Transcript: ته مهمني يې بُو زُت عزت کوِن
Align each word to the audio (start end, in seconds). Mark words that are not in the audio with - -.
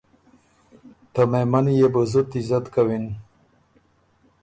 ته 1.13 1.21
مهمني 1.31 1.73
يې 1.79 1.87
بُو 1.93 2.01
زُت 2.11 2.29
عزت 2.37 2.65
کوِن 2.73 3.05